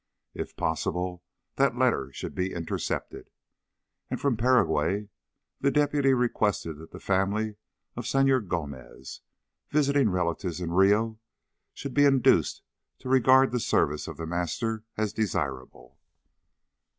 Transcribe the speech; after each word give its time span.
If 0.33 0.55
possible, 0.55 1.21
that 1.57 1.77
letter 1.77 2.11
should 2.11 2.33
be 2.33 2.53
intercepted. 2.55 3.29
And 4.09 4.19
from 4.19 4.35
Paraguay 4.35 5.09
the 5.59 5.69
deputy 5.69 6.15
requested 6.15 6.79
that 6.79 6.89
the 6.89 6.99
family 6.99 7.57
of 7.95 8.07
Senor 8.07 8.39
Gomez, 8.41 9.21
visiting 9.69 10.09
relatives 10.09 10.59
in 10.59 10.71
Rio, 10.71 11.19
should 11.75 11.93
be 11.93 12.05
induced 12.05 12.63
to 12.97 13.09
regard 13.09 13.51
the 13.51 13.59
service 13.59 14.07
of 14.07 14.17
The 14.17 14.25
Master 14.25 14.83
as 14.97 15.13
desirable.... 15.13 15.99